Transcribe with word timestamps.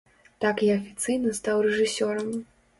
Так 0.45 0.63
я 0.67 0.73
афіцыйна 0.79 1.37
стаў 1.43 1.63
рэжысёрам. 1.69 2.37